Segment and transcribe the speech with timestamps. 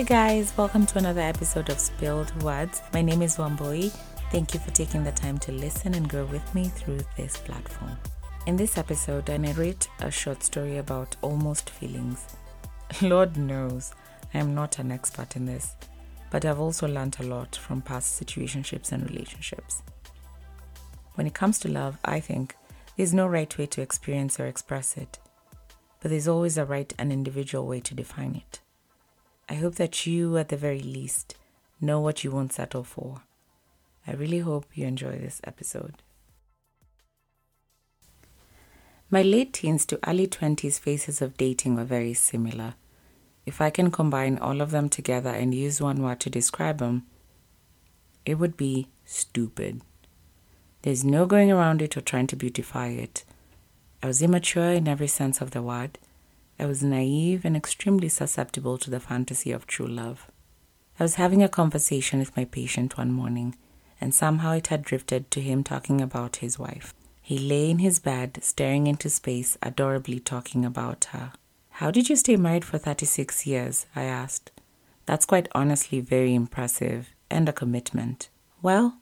[0.00, 2.80] Hey guys, welcome to another episode of Spilled Words.
[2.94, 3.90] My name is Wamboi.
[4.32, 7.98] Thank you for taking the time to listen and grow with me through this platform.
[8.46, 12.24] In this episode, I narrate a short story about almost feelings.
[13.02, 13.92] Lord knows
[14.32, 15.74] I am not an expert in this,
[16.30, 19.82] but I've also learned a lot from past situationships and relationships.
[21.16, 22.56] When it comes to love, I think
[22.96, 25.18] there's no right way to experience or express it,
[26.00, 28.60] but there's always a right and individual way to define it.
[29.50, 31.34] I hope that you, at the very least,
[31.80, 33.22] know what you won't settle for.
[34.06, 35.94] I really hope you enjoy this episode.
[39.10, 42.74] My late teens to early 20s phases of dating were very similar.
[43.44, 47.06] If I can combine all of them together and use one word to describe them,
[48.24, 49.80] it would be stupid.
[50.82, 53.24] There's no going around it or trying to beautify it.
[54.00, 55.98] I was immature in every sense of the word
[56.60, 60.30] I was naive and extremely susceptible to the fantasy of true love.
[60.98, 63.56] I was having a conversation with my patient one morning,
[63.98, 66.92] and somehow it had drifted to him talking about his wife.
[67.22, 71.32] He lay in his bed, staring into space, adorably talking about her.
[71.70, 73.86] How did you stay married for 36 years?
[73.96, 74.52] I asked.
[75.06, 78.28] That's quite honestly very impressive and a commitment.
[78.60, 78.98] Well,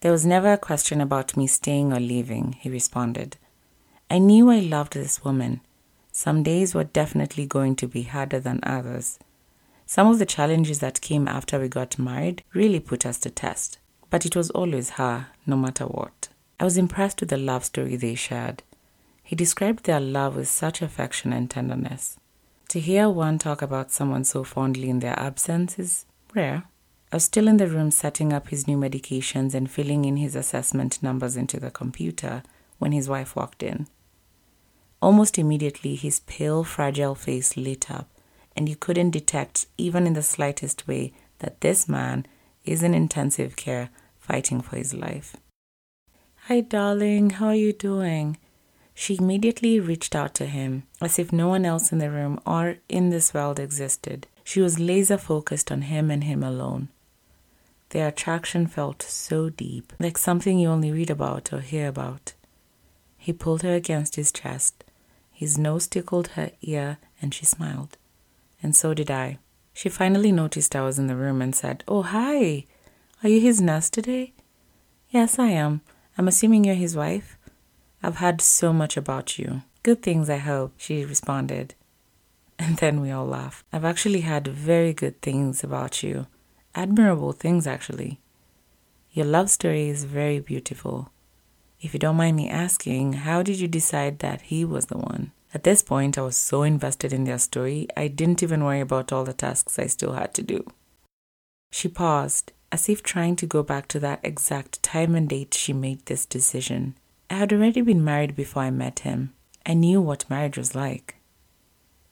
[0.00, 3.36] there was never a question about me staying or leaving, he responded.
[4.08, 5.60] I knew I loved this woman
[6.16, 9.18] some days were definitely going to be harder than others.
[9.84, 13.78] Some of the challenges that came after we got married really put us to test,
[14.10, 16.28] but it was always her, no matter what.
[16.60, 18.62] I was impressed with the love story they shared.
[19.24, 22.16] He described their love with such affection and tenderness.
[22.68, 26.62] To hear one talk about someone so fondly in their absence is rare.
[27.10, 30.36] I was still in the room setting up his new medications and filling in his
[30.36, 32.44] assessment numbers into the computer
[32.78, 33.88] when his wife walked in.
[35.04, 38.08] Almost immediately, his pale, fragile face lit up,
[38.56, 42.24] and you couldn't detect, even in the slightest way, that this man
[42.64, 45.36] is in intensive care fighting for his life.
[46.46, 48.38] Hi, darling, how are you doing?
[48.94, 52.76] She immediately reached out to him, as if no one else in the room or
[52.88, 54.26] in this world existed.
[54.42, 56.88] She was laser focused on him and him alone.
[57.90, 62.32] Their attraction felt so deep, like something you only read about or hear about.
[63.18, 64.82] He pulled her against his chest
[65.34, 67.98] his nose tickled her ear and she smiled.
[68.62, 69.38] And so did I.
[69.72, 72.66] She finally noticed I was in the room and said, Oh, hi.
[73.22, 74.32] Are you his nurse today?
[75.10, 75.80] Yes, I am.
[76.16, 77.36] I'm assuming you're his wife.
[78.02, 79.62] I've heard so much about you.
[79.82, 81.74] Good things, I hope, she responded.
[82.58, 83.66] And then we all laughed.
[83.72, 86.26] I've actually heard very good things about you.
[86.74, 88.20] Admirable things, actually.
[89.12, 91.10] Your love story is very beautiful.
[91.84, 95.32] If you don't mind me asking, how did you decide that he was the one?
[95.52, 99.12] At this point, I was so invested in their story, I didn't even worry about
[99.12, 100.64] all the tasks I still had to do.
[101.70, 105.74] She paused, as if trying to go back to that exact time and date she
[105.74, 106.94] made this decision.
[107.28, 109.34] I had already been married before I met him.
[109.66, 111.16] I knew what marriage was like.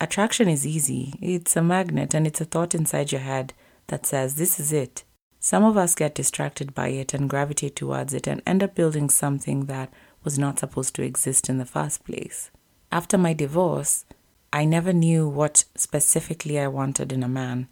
[0.03, 3.55] Attraction is easy, it's a magnet, and it's a thought inside your head
[3.87, 5.05] that says, This is it.
[5.45, 9.11] Some of us get distracted by it and gravitate towards it and end up building
[9.11, 9.93] something that
[10.23, 12.53] was not supposed to exist in the first place.
[12.93, 14.05] After my divorce,
[14.53, 17.67] I never knew what specifically I wanted in a man.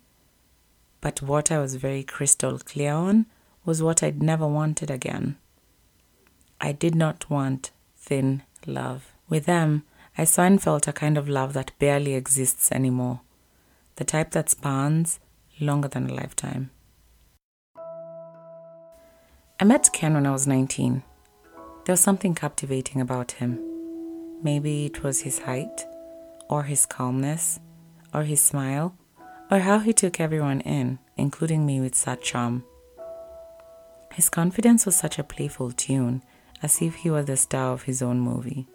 [1.00, 3.26] But what I was very crystal clear on
[3.64, 5.36] was what I'd never wanted again.
[6.60, 9.12] I did not want thin love.
[9.28, 9.84] With them,
[10.18, 13.20] I saw and felt a kind of love that barely exists anymore,
[13.94, 15.20] the type that spans
[15.60, 16.70] longer than a lifetime.
[19.62, 21.02] I met Ken when I was 19.
[21.84, 23.60] There was something captivating about him.
[24.42, 25.84] Maybe it was his height,
[26.48, 27.60] or his calmness,
[28.14, 28.96] or his smile,
[29.50, 32.64] or how he took everyone in, including me with such charm.
[34.14, 36.22] His confidence was such a playful tune,
[36.62, 38.66] as if he were the star of his own movie.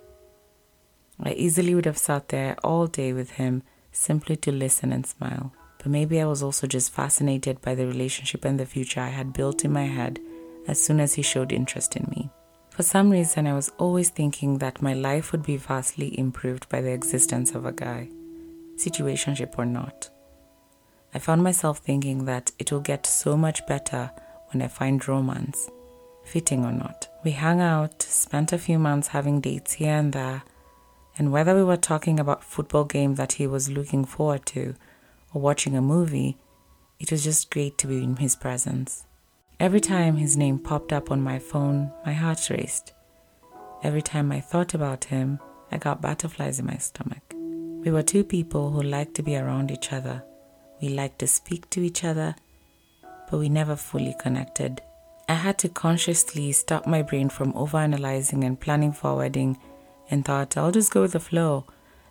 [1.19, 5.51] I easily would have sat there all day with him simply to listen and smile.
[5.80, 9.33] But maybe I was also just fascinated by the relationship and the future I had
[9.33, 10.19] built in my head
[10.67, 12.29] as soon as he showed interest in me.
[12.69, 16.81] For some reason, I was always thinking that my life would be vastly improved by
[16.81, 18.09] the existence of a guy,
[18.75, 20.09] situationship or not.
[21.13, 24.12] I found myself thinking that it will get so much better
[24.51, 25.69] when I find romance,
[26.25, 27.07] fitting or not.
[27.23, 30.44] We hung out, spent a few months having dates here and there,
[31.18, 34.75] and whether we were talking about football game that he was looking forward to
[35.33, 36.38] or watching a movie,
[37.00, 39.06] it was just great to be in his presence.
[39.57, 42.94] Every time his name popped up on my phone, my heart raced.
[43.84, 45.40] Every time I thought about him,
[45.72, 47.24] I got butterflies in my stomach.
[47.34, 50.24] We were two people who liked to be around each other.
[50.81, 52.36] We liked to speak to each other,
[53.31, 54.81] but we never fully connected.
[55.30, 59.57] I had to consciously stop my brain from overanalyzing and planning forwarding
[60.12, 61.66] and thought I'll just go with the flow.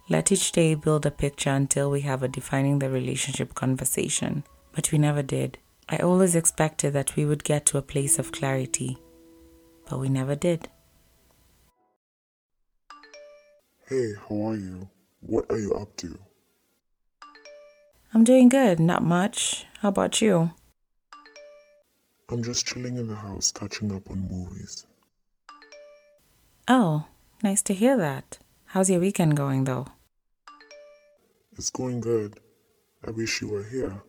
[0.08, 4.44] Let each day build a picture until we have a defining the relationship conversation.
[4.72, 5.58] But we never did.
[5.88, 8.98] I always expected that we would get to a place of clarity,
[9.88, 10.68] but we never did.
[13.88, 14.88] Hey, how are you?
[15.20, 16.18] What are you up to?
[18.14, 19.66] I'm doing good, not much.
[19.80, 20.52] How about you?
[22.30, 24.86] I'm just chilling in the house, catching up on movies.
[26.66, 27.04] Oh,
[27.42, 28.38] nice to hear that.
[28.66, 29.88] How's your weekend going, though?
[31.58, 32.40] It's going good.
[33.06, 34.02] I wish you were here.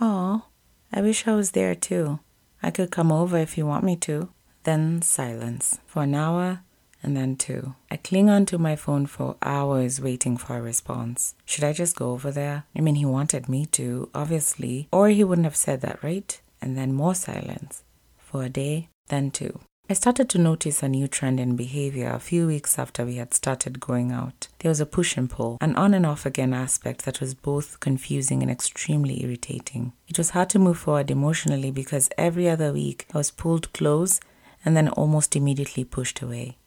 [0.00, 0.44] Oh,
[0.92, 2.20] I wish I was there too.
[2.62, 4.30] I could come over if you want me to.
[4.64, 6.60] Then silence for an hour
[7.02, 7.74] and then two.
[7.90, 11.34] I cling onto my phone for hours waiting for a response.
[11.44, 12.64] Should I just go over there?
[12.76, 16.40] I mean, he wanted me to, obviously, or he wouldn't have said that, right?
[16.60, 17.82] And then more silence
[18.18, 19.60] for a day, then two.
[19.90, 23.34] I started to notice a new trend in behavior a few weeks after we had
[23.34, 24.46] started going out.
[24.60, 27.80] There was a push and pull, an on and off again aspect that was both
[27.80, 29.92] confusing and extremely irritating.
[30.06, 34.20] It was hard to move forward emotionally because every other week I was pulled close
[34.64, 36.58] and then almost immediately pushed away.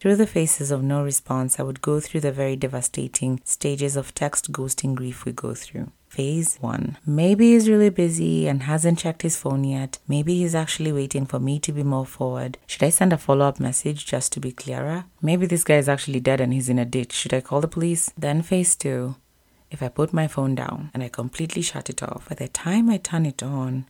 [0.00, 4.14] Through the phases of no response, I would go through the very devastating stages of
[4.14, 5.90] text ghosting grief we go through.
[6.06, 6.98] Phase 1.
[7.04, 9.98] Maybe he's really busy and hasn't checked his phone yet.
[10.06, 12.58] Maybe he's actually waiting for me to be more forward.
[12.68, 15.06] Should I send a follow up message just to be clearer?
[15.20, 17.12] Maybe this guy is actually dead and he's in a ditch.
[17.12, 18.12] Should I call the police?
[18.16, 19.16] Then phase 2.
[19.72, 22.88] If I put my phone down and I completely shut it off, by the time
[22.88, 23.86] I turn it on,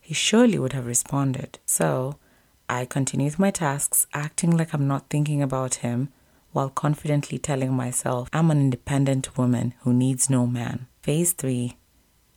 [0.00, 1.58] he surely would have responded.
[1.64, 2.18] So,
[2.68, 6.08] I continue with my tasks, acting like I'm not thinking about him,
[6.52, 10.86] while confidently telling myself I'm an independent woman who needs no man.
[11.02, 11.76] Phase 3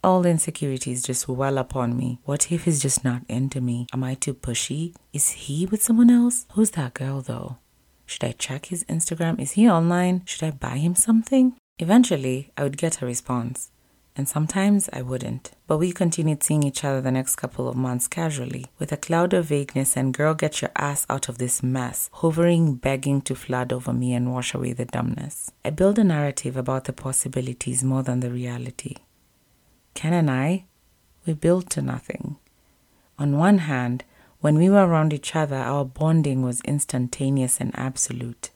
[0.04, 2.20] All insecurities just well upon me.
[2.26, 3.88] What if he's just not into me?
[3.92, 4.94] Am I too pushy?
[5.14, 6.46] Is he with someone else?
[6.54, 7.58] Who's that girl though?
[8.06, 9.40] Should I check his Instagram?
[9.40, 10.24] Is he online?
[10.26, 11.56] Should I buy him something?
[11.80, 13.72] Eventually, I would get a response
[14.16, 15.52] and sometimes I wouldn't.
[15.68, 19.34] But we continued seeing each other the next couple of months casually, with a cloud
[19.34, 23.72] of vagueness and girl, get your ass out of this mess, hovering, begging to flood
[23.72, 25.52] over me and wash away the dumbness.
[25.64, 28.96] I build a narrative about the possibilities more than the reality.
[29.94, 30.66] Ken and I,
[31.26, 32.38] we built to nothing.
[33.18, 34.04] On one hand,
[34.42, 38.52] when we were around each other, our bonding was instantaneous and absolute,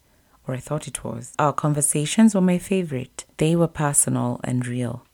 [0.47, 1.33] or I thought it was.
[1.37, 3.25] Our conversations were my favorite.
[3.37, 5.05] They were personal and real.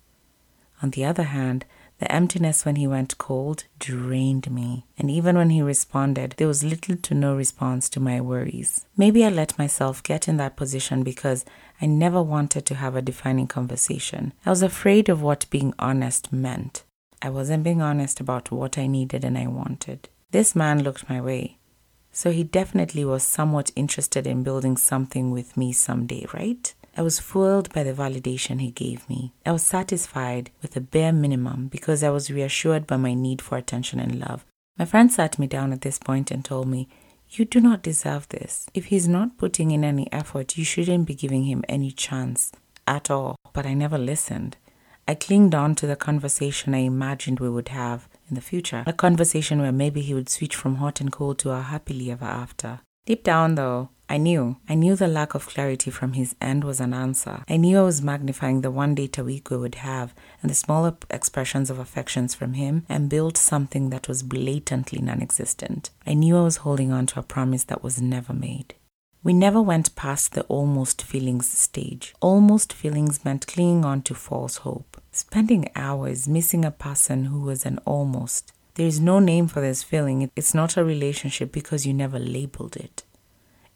[0.81, 1.65] On the other hand,
[1.99, 6.63] the emptiness when he went cold drained me, and even when he responded, there was
[6.63, 8.85] little to no response to my worries.
[8.95, 11.43] Maybe I let myself get in that position because
[11.81, 14.31] I never wanted to have a defining conversation.
[14.45, 16.83] I was afraid of what being honest meant.
[17.21, 20.07] I wasn't being honest about what I needed and I wanted.
[20.31, 21.57] This man looked my way,
[22.13, 26.73] so he definitely was somewhat interested in building something with me someday, right?
[26.99, 29.31] I was fooled by the validation he gave me.
[29.45, 33.57] I was satisfied with the bare minimum because I was reassured by my need for
[33.57, 34.45] attention and love.
[34.77, 36.89] My friend sat me down at this point and told me,
[37.29, 38.67] You do not deserve this.
[38.73, 42.51] If he's not putting in any effort, you shouldn't be giving him any chance
[42.85, 43.37] at all.
[43.53, 44.57] But I never listened.
[45.07, 48.83] I clinged on to the conversation I imagined we would have in the future.
[48.85, 52.25] A conversation where maybe he would switch from hot and cold to a happily ever
[52.25, 52.81] after.
[53.05, 54.57] Deep down, though, I knew.
[54.67, 57.43] I knew the lack of clarity from his end was an answer.
[57.47, 60.55] I knew I was magnifying the one date a week we would have and the
[60.55, 65.91] smaller expressions of affections from him and built something that was blatantly non existent.
[66.07, 68.73] I knew I was holding on to a promise that was never made.
[69.21, 72.15] We never went past the almost feelings stage.
[72.19, 77.63] Almost feelings meant clinging on to false hope, spending hours missing a person who was
[77.63, 78.53] an almost.
[78.73, 80.31] There is no name for this feeling.
[80.35, 83.03] It's not a relationship because you never labeled it.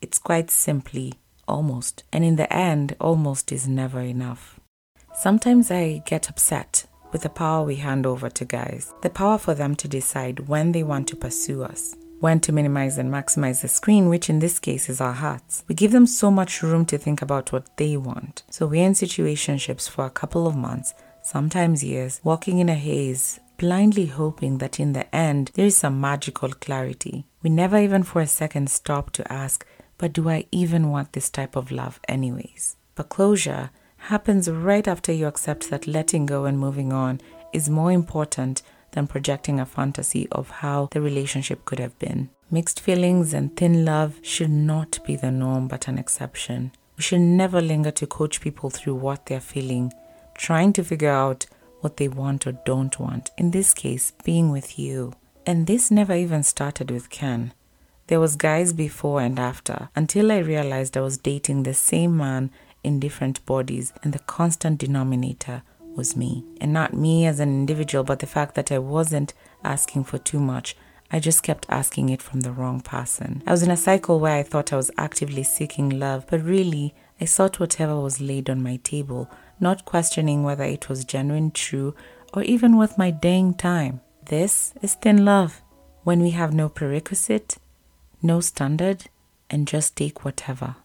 [0.03, 1.13] It's quite simply
[1.47, 2.03] almost.
[2.11, 4.59] And in the end, almost is never enough.
[5.15, 9.53] Sometimes I get upset with the power we hand over to guys, the power for
[9.53, 13.69] them to decide when they want to pursue us, when to minimize and maximize the
[13.69, 15.63] screen, which in this case is our hearts.
[15.69, 18.43] We give them so much room to think about what they want.
[18.49, 23.39] So we're in situationships for a couple of months, sometimes years, walking in a haze,
[23.57, 27.25] blindly hoping that in the end there is some magical clarity.
[27.41, 29.65] We never even for a second stop to ask,
[29.97, 32.75] but do I even want this type of love, anyways?
[32.95, 37.21] But closure happens right after you accept that letting go and moving on
[37.53, 42.29] is more important than projecting a fantasy of how the relationship could have been.
[42.51, 46.71] Mixed feelings and thin love should not be the norm but an exception.
[46.97, 49.91] We should never linger to coach people through what they're feeling
[50.35, 51.45] trying to figure out
[51.81, 53.31] what they want or don't want.
[53.37, 55.13] In this case, being with you.
[55.45, 57.53] And this never even started with Ken.
[58.07, 62.51] There was guys before and after until I realized I was dating the same man
[62.83, 65.63] in different bodies and the constant denominator
[65.95, 66.43] was me.
[66.59, 69.33] And not me as an individual, but the fact that I wasn't
[69.63, 70.75] asking for too much.
[71.11, 73.43] I just kept asking it from the wrong person.
[73.45, 76.95] I was in a cycle where I thought I was actively seeking love, but really,
[77.21, 79.29] I sought whatever was laid on my table,
[79.59, 81.93] not questioning whether it was genuine, true,
[82.33, 84.01] or even worth my dang time.
[84.25, 85.61] This is thin love.
[86.03, 87.57] When we have no prerequisite,
[88.23, 89.05] no standard,
[89.49, 90.75] and just take whatever.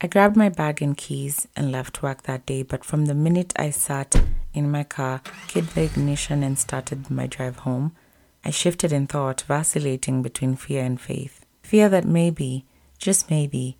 [0.00, 3.52] I grabbed my bag and keys and left work that day, but from the minute
[3.56, 4.20] I sat
[4.52, 7.94] in my car, hit the ignition, and started my drive home,
[8.44, 11.46] I shifted in thought, vacillating between fear and faith.
[11.62, 12.66] Fear that maybe,
[12.98, 13.78] just maybe,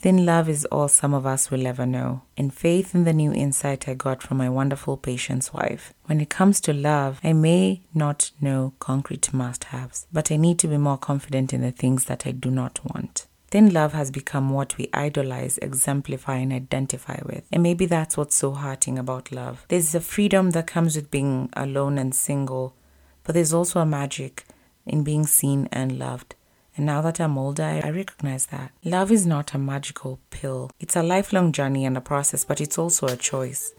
[0.00, 3.32] thin love is all some of us will ever know, and faith in the new
[3.32, 5.92] insight I got from my wonderful patient's wife.
[6.04, 10.58] When it comes to love, I may not know concrete must haves, but I need
[10.60, 13.26] to be more confident in the things that I do not want.
[13.50, 17.44] Thin love has become what we idolize, exemplify, and identify with.
[17.50, 19.64] And maybe that's what's so hearting about love.
[19.68, 22.74] There's a freedom that comes with being alone and single,
[23.24, 24.44] but there's also a magic
[24.84, 26.34] in being seen and loved.
[26.78, 28.70] And now that I'm older, I recognize that.
[28.84, 32.78] Love is not a magical pill, it's a lifelong journey and a process, but it's
[32.78, 33.72] also a choice.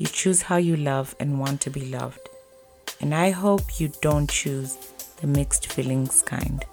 [0.00, 2.28] You choose how you love and want to be loved.
[3.00, 4.76] And I hope you don't choose
[5.20, 6.64] the mixed feelings kind,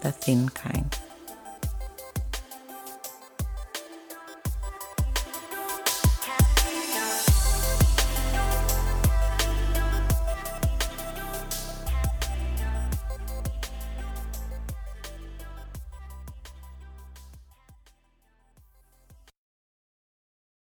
[0.00, 0.98] the thin kind.